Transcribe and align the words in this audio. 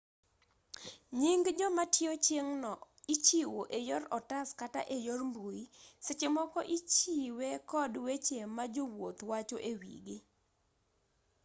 nying 1.17 1.45
jomatiyo 1.59 2.13
chieng'no 2.25 2.73
ichiwo 3.13 3.61
eyor 3.79 4.03
otas 4.17 4.49
kata 4.59 4.81
eyor 4.95 5.19
mbui 5.29 5.61
sechemoko 6.05 6.59
ichiwe 6.77 7.47
kod 7.71 7.91
weche 8.05 8.37
majowuoth 8.55 9.21
wacho 9.29 9.57
ewigii 9.71 10.19